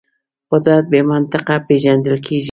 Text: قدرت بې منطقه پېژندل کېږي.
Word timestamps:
قدرت 0.51 0.85
بې 0.91 1.01
منطقه 1.11 1.55
پېژندل 1.67 2.17
کېږي. 2.25 2.39